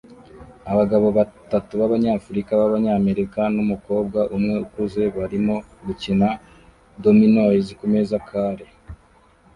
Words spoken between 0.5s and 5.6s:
Abagabo batatu b'Abanyafrika b'Abanyamerika n'umukobwa umwe ukuze barimo